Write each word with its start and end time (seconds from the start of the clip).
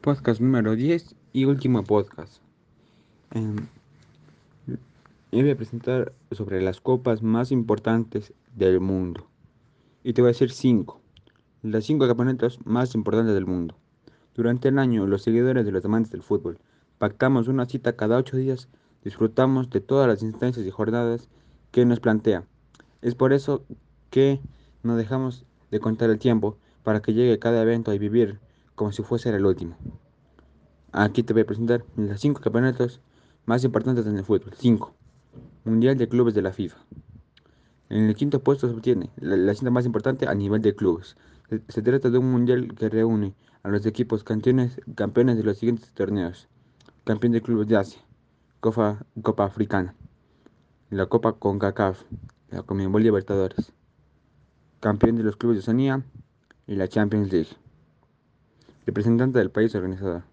Podcast 0.00 0.40
número 0.40 0.76
10 0.76 1.14
y 1.34 1.44
último 1.44 1.84
podcast. 1.84 2.40
Eh, 3.34 3.54
voy 5.30 5.50
a 5.50 5.56
presentar 5.56 6.14
sobre 6.32 6.62
las 6.62 6.80
copas 6.80 7.22
más 7.22 7.52
importantes 7.52 8.32
del 8.56 8.80
mundo. 8.80 9.26
Y 10.02 10.14
te 10.14 10.22
voy 10.22 10.30
a 10.30 10.32
decir 10.32 10.52
5. 10.52 10.98
Las 11.64 11.84
5 11.84 12.06
campeonatos 12.08 12.58
más 12.64 12.94
importantes 12.94 13.34
del 13.34 13.44
mundo. 13.44 13.76
Durante 14.34 14.68
el 14.68 14.78
año, 14.78 15.06
los 15.06 15.22
seguidores 15.22 15.66
de 15.66 15.72
los 15.72 15.84
amantes 15.84 16.12
del 16.12 16.22
fútbol 16.22 16.58
pactamos 16.96 17.46
una 17.48 17.66
cita 17.66 17.94
cada 17.94 18.16
8 18.16 18.38
días, 18.38 18.70
disfrutamos 19.04 19.68
de 19.68 19.82
todas 19.82 20.08
las 20.08 20.22
instancias 20.22 20.66
y 20.66 20.70
jornadas 20.70 21.28
que 21.72 21.84
nos 21.84 22.00
plantea. 22.00 22.44
Es 23.02 23.14
por 23.14 23.34
eso 23.34 23.66
que 24.08 24.40
no 24.82 24.96
dejamos 24.96 25.44
de 25.70 25.78
contar 25.78 26.08
el 26.08 26.18
tiempo 26.18 26.56
para 26.84 27.02
que 27.02 27.12
llegue 27.12 27.38
cada 27.38 27.60
evento 27.60 27.92
y 27.92 27.98
vivir 27.98 28.40
como 28.80 28.92
si 28.92 29.02
fuese 29.02 29.28
el 29.28 29.44
último. 29.44 29.76
Aquí 30.90 31.22
te 31.22 31.34
voy 31.34 31.42
a 31.42 31.44
presentar 31.44 31.84
las 31.96 32.18
5 32.18 32.40
campeonatos 32.40 33.02
más 33.44 33.62
importantes 33.62 34.06
en 34.06 34.16
el 34.16 34.24
fútbol. 34.24 34.54
5. 34.56 34.94
Mundial 35.66 35.98
de 35.98 36.08
Clubes 36.08 36.32
de 36.32 36.40
la 36.40 36.50
FIFA. 36.50 36.78
En 37.90 38.04
el 38.04 38.14
quinto 38.14 38.42
puesto 38.42 38.70
se 38.70 38.74
obtiene 38.74 39.10
la, 39.16 39.54
cinta 39.54 39.70
más 39.70 39.84
importante 39.84 40.26
a 40.26 40.34
nivel 40.34 40.62
de 40.62 40.74
clubes. 40.74 41.18
Se, 41.68 41.82
trata 41.82 42.08
de 42.08 42.16
un 42.16 42.32
mundial 42.32 42.74
que 42.74 42.88
reúne 42.88 43.34
a 43.62 43.68
los 43.68 43.84
equipos 43.84 44.24
campeones, 44.24 44.80
campeones 44.94 45.36
de 45.36 45.42
los 45.42 45.58
siguientes 45.58 45.92
torneos. 45.92 46.48
Campeón 47.04 47.34
de 47.34 47.42
clubes 47.42 47.68
de 47.68 47.76
Asia, 47.76 48.00
Copa, 48.60 49.04
Copa 49.20 49.44
Africana, 49.44 49.94
la 50.88 51.04
Copa 51.04 51.34
CONCACAF, 51.34 52.02
la 52.48 52.62
Conmebol 52.62 53.02
Libertadores, 53.02 53.74
campeón 54.80 55.16
de 55.16 55.24
los 55.24 55.36
clubes 55.36 55.56
de 55.56 55.60
Oceanía 55.60 56.02
y 56.66 56.76
la 56.76 56.88
Champions 56.88 57.30
League 57.30 57.60
representante 58.90 59.38
del 59.38 59.52
país 59.52 59.72
organizador. 59.76 60.24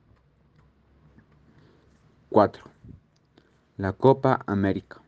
4. 2.30 2.64
La 3.77 3.94
Copa 3.94 4.44
América. 4.48 4.99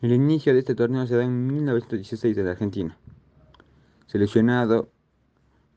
El 0.00 0.10
inicio 0.10 0.52
de 0.52 0.58
este 0.58 0.74
torneo 0.74 1.06
se 1.06 1.16
da 1.16 1.22
en 1.22 1.46
1916 1.46 2.36
en 2.36 2.48
Argentina, 2.48 2.96
seleccionado 4.08 4.90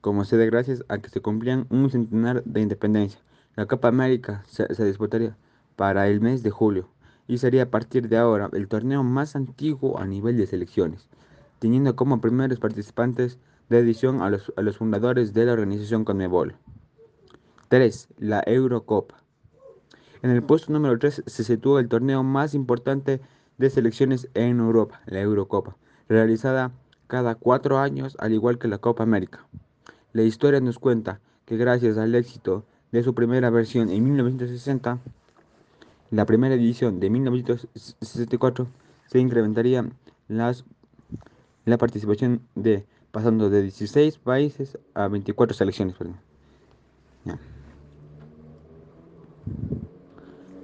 como 0.01 0.25
sede 0.25 0.47
gracias 0.47 0.83
a 0.87 0.97
que 0.97 1.09
se 1.09 1.21
cumplían 1.21 1.67
un 1.69 1.91
centenar 1.91 2.43
de 2.45 2.61
independencia. 2.61 3.19
La 3.55 3.67
Copa 3.67 3.87
América 3.87 4.43
se, 4.47 4.73
se, 4.73 4.85
disputaría 4.85 5.37
para 5.75 6.07
el 6.07 6.19
mes 6.19 6.41
de 6.41 6.49
julio 6.49 6.89
y 7.27 7.37
sería 7.37 7.63
a 7.63 7.69
partir 7.69 8.09
de 8.09 8.17
ahora 8.17 8.49
el 8.53 8.67
torneo 8.67 9.03
más 9.03 9.35
antiguo 9.35 9.99
a 9.99 10.07
nivel 10.07 10.35
de 10.35 10.47
selecciones, 10.47 11.07
teniendo 11.59 11.95
como 11.95 12.21
primeros 12.21 12.57
participantes 12.57 13.37
de 13.69 13.79
edición 13.79 14.21
a 14.21 14.29
los, 14.29 14.53
a 14.55 14.61
los 14.61 14.77
fundadores 14.77 15.33
de 15.33 15.45
la 15.45 15.53
organización 15.53 16.05
Conmebol. 16.05 16.55
3. 17.69 18.09
La 18.19 18.43
Eurocopa. 18.45 19.23
En 20.21 20.29
el 20.29 20.43
puesto 20.43 20.71
número 20.71 20.97
3 20.97 21.23
se 21.25 21.43
sitúa 21.43 21.79
el 21.79 21.87
torneo 21.87 22.23
más 22.23 22.53
importante 22.53 23.21
de 23.57 23.69
selecciones 23.69 24.29
en 24.33 24.59
Europa, 24.59 25.01
la 25.05 25.21
Eurocopa, 25.21 25.77
realizada 26.09 26.71
cada 27.07 27.35
cuatro 27.35 27.79
años 27.79 28.15
al 28.19 28.33
igual 28.33 28.57
que 28.57 28.67
la 28.67 28.77
Copa 28.77 29.03
América. 29.03 29.45
La 30.13 30.23
historia 30.23 30.59
nos 30.59 30.79
cuenta 30.79 31.19
que 31.45 31.57
gracias 31.57 31.97
al 31.97 32.15
éxito 32.15 32.65
de 32.91 33.03
su 33.03 33.13
primera 33.13 33.49
versión 33.49 33.89
en 33.89 34.03
1960, 34.03 34.99
la 36.11 36.25
primera 36.25 36.55
edición 36.55 36.99
de 36.99 37.09
1964 37.09 38.67
se 39.07 39.19
incrementaría 39.19 39.85
las, 40.27 40.65
la 41.65 41.77
participación 41.77 42.41
de 42.55 42.85
pasando 43.15 43.49
de 43.49 43.61
16 43.61 44.17
países 44.17 44.77
a 44.93 45.07
24 45.07 45.55
selecciones. 45.55 45.95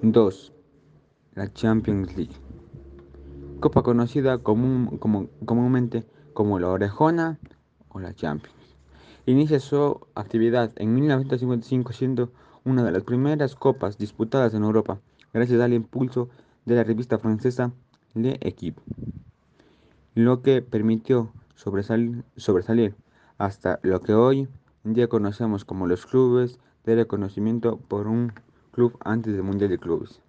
2. 0.01 0.53
La 1.35 1.53
Champions 1.53 2.13
League. 2.17 2.35
Copa 3.61 3.83
conocida 3.83 4.39
común, 4.39 4.97
como, 4.97 5.29
comúnmente 5.45 6.03
como 6.33 6.59
la 6.59 6.67
Orejona 6.67 7.39
o 7.87 8.01
la 8.01 8.13
Champions. 8.13 8.75
Inicia 9.25 9.61
su 9.61 10.01
actividad 10.13 10.73
en 10.75 10.93
1955 10.93 11.93
siendo 11.93 12.33
una 12.65 12.83
de 12.83 12.91
las 12.91 13.03
primeras 13.03 13.55
copas 13.55 13.97
disputadas 13.97 14.53
en 14.53 14.63
Europa 14.63 14.99
gracias 15.33 15.61
al 15.61 15.71
impulso 15.71 16.27
de 16.65 16.75
la 16.75 16.83
revista 16.83 17.17
francesa 17.17 17.71
Le 18.13 18.37
Equipe, 18.41 18.81
lo 20.15 20.41
que 20.41 20.61
permitió 20.61 21.31
sobresalir, 21.61 22.95
hasta 23.37 23.79
lo 23.83 24.01
que 24.01 24.13
hoy 24.13 24.47
en 24.83 24.93
día 24.93 25.07
conocemos 25.07 25.63
como 25.63 25.85
los 25.85 26.07
clubes 26.07 26.59
de 26.85 26.95
reconocimiento 26.95 27.77
por 27.77 28.07
un 28.07 28.33
club 28.71 28.97
antes 29.01 29.33
del 29.33 29.43
Mundial 29.43 29.69
de 29.69 29.77
Clubes. 29.77 30.21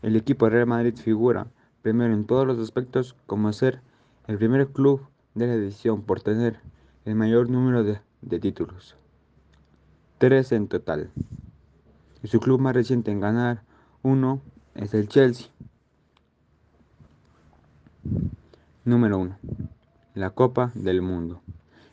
El 0.00 0.16
equipo 0.16 0.48
Real 0.48 0.66
Madrid 0.66 0.96
figura 0.96 1.46
primero 1.82 2.14
en 2.14 2.24
todos 2.24 2.46
los 2.46 2.58
aspectos 2.58 3.16
como 3.26 3.52
ser 3.52 3.82
el 4.26 4.38
primer 4.38 4.68
club 4.68 5.06
de 5.34 5.46
la 5.46 5.54
edición 5.54 6.02
por 6.02 6.22
tener 6.22 6.60
el 7.04 7.16
mayor 7.16 7.50
número 7.50 7.84
de, 7.84 8.00
de 8.22 8.40
títulos, 8.40 8.96
tres 10.16 10.52
en 10.52 10.68
total. 10.68 11.10
Y 12.22 12.28
su 12.28 12.40
club 12.40 12.60
más 12.60 12.74
reciente 12.74 13.10
en 13.10 13.20
ganar 13.20 13.62
uno 14.02 14.40
es 14.74 14.94
el 14.94 15.08
Chelsea, 15.08 15.48
Número 18.86 19.18
1. 19.18 19.36
La 20.14 20.30
Copa 20.30 20.72
del 20.74 21.02
Mundo. 21.02 21.42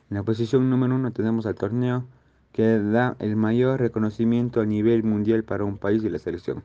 En 0.09 0.15
la 0.15 0.23
posición 0.23 0.69
número 0.69 0.95
1 0.95 1.11
tenemos 1.11 1.45
al 1.45 1.55
torneo 1.55 2.05
que 2.53 2.79
da 2.79 3.17
el 3.19 3.35
mayor 3.35 3.81
reconocimiento 3.81 4.61
a 4.61 4.65
nivel 4.65 5.03
mundial 5.03 5.43
para 5.43 5.65
un 5.65 5.77
país 5.77 6.01
y 6.05 6.09
la 6.09 6.17
selección. 6.17 6.63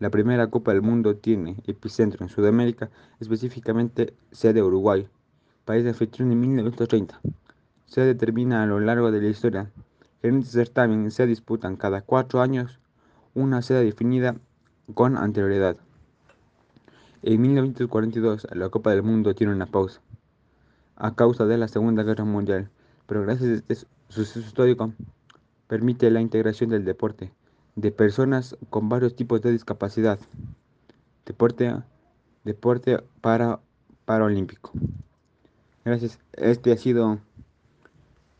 La 0.00 0.10
primera 0.10 0.48
Copa 0.48 0.72
del 0.72 0.82
Mundo 0.82 1.14
tiene 1.14 1.54
epicentro 1.68 2.24
en 2.24 2.30
Sudamérica, 2.30 2.90
específicamente 3.20 4.12
sede 4.32 4.60
Uruguay, 4.60 5.08
país 5.64 5.86
anfitrión 5.86 6.32
en 6.32 6.40
1930. 6.40 7.20
Se 7.86 8.00
determina 8.00 8.64
a 8.64 8.66
lo 8.66 8.80
largo 8.80 9.12
de 9.12 9.22
la 9.22 9.28
historia 9.28 9.70
que 10.20 10.26
en 10.26 10.38
este 10.38 10.50
certamen 10.50 11.12
se 11.12 11.26
disputan 11.26 11.76
cada 11.76 12.00
cuatro 12.00 12.40
años 12.40 12.80
una 13.34 13.62
sede 13.62 13.84
definida 13.84 14.34
con 14.94 15.16
anterioridad. 15.16 15.76
En 17.22 17.40
1942 17.42 18.46
la 18.52 18.68
Copa 18.68 18.90
del 18.90 19.02
Mundo 19.02 19.34
tiene 19.34 19.52
una 19.52 19.66
pausa 19.66 20.00
a 20.96 21.14
causa 21.14 21.46
de 21.46 21.58
la 21.58 21.68
Segunda 21.68 22.02
Guerra 22.02 22.24
Mundial, 22.24 22.70
pero 23.06 23.22
gracias 23.22 23.50
a 23.50 23.54
este 23.54 23.86
suceso 24.08 24.40
histórico 24.40 24.92
permite 25.66 26.10
la 26.10 26.20
integración 26.20 26.70
del 26.70 26.84
deporte 26.84 27.32
de 27.76 27.92
personas 27.92 28.56
con 28.70 28.88
varios 28.88 29.14
tipos 29.14 29.40
de 29.42 29.52
discapacidad. 29.52 30.18
Deporte, 31.24 31.74
deporte 32.44 33.02
para 33.20 33.60
paralímpico. 34.04 34.72
Gracias. 35.84 36.18
Este 36.32 36.72
ha 36.72 36.76
sido 36.76 37.18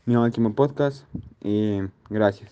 mi 0.05 0.15
último 0.15 0.53
podcast 0.53 1.05
y 1.41 1.79
gracias. 2.09 2.51